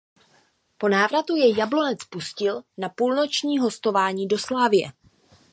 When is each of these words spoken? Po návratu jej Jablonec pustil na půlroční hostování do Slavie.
Po 0.77 0.89
návratu 0.89 1.35
jej 1.37 1.57
Jablonec 1.57 2.03
pustil 2.09 2.61
na 2.77 2.89
půlroční 2.89 3.59
hostování 3.59 4.27
do 4.27 4.39
Slavie. 4.39 4.91